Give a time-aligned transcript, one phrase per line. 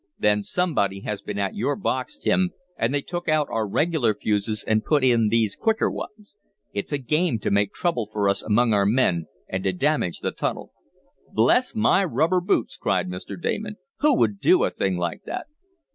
[0.17, 4.63] "Then somebody has been at your box, Tim, and they took out our regular fuses
[4.67, 6.35] and put in these quicker ones.
[6.73, 10.31] It's a game to make trouble for us among our men, and to damage the
[10.31, 10.73] tunnel."
[11.31, 13.39] "Bless my rubber boots!" cried Mr.
[13.39, 13.75] Damon.
[13.99, 15.45] "Who would do a thing like that?"